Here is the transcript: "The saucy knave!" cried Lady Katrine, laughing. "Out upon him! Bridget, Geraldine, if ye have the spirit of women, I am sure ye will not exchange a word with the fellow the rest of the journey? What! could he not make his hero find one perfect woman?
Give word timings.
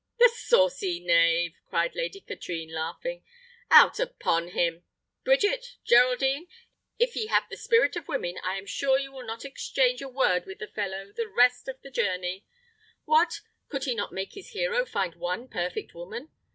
"The 0.17 0.31
saucy 0.33 0.99
knave!" 0.99 1.53
cried 1.69 1.93
Lady 1.95 2.21
Katrine, 2.21 2.73
laughing. 2.73 3.23
"Out 3.69 3.99
upon 3.99 4.47
him! 4.47 4.83
Bridget, 5.23 5.75
Geraldine, 5.83 6.47
if 6.97 7.15
ye 7.15 7.27
have 7.27 7.43
the 7.51 7.55
spirit 7.55 7.95
of 7.95 8.07
women, 8.07 8.39
I 8.43 8.57
am 8.57 8.65
sure 8.65 8.97
ye 8.97 9.09
will 9.09 9.21
not 9.27 9.45
exchange 9.45 10.01
a 10.01 10.09
word 10.09 10.47
with 10.47 10.57
the 10.57 10.65
fellow 10.65 11.11
the 11.15 11.27
rest 11.27 11.67
of 11.67 11.79
the 11.83 11.91
journey? 11.91 12.47
What! 13.05 13.41
could 13.69 13.83
he 13.83 13.93
not 13.93 14.11
make 14.11 14.33
his 14.33 14.53
hero 14.53 14.87
find 14.87 15.13
one 15.13 15.47
perfect 15.47 15.93
woman? 15.93 16.31